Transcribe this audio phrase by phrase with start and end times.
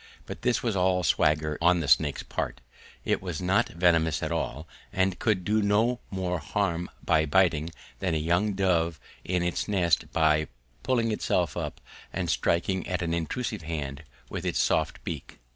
[0.25, 2.59] But this was all swagger on the snake's part:
[3.05, 8.15] it was not venomous at all, and could do no more harm by biting than
[8.15, 10.47] a young dove in its nest by
[10.81, 11.79] puffing itself up
[12.11, 15.37] and striking at an intrusive hand with its soft beak.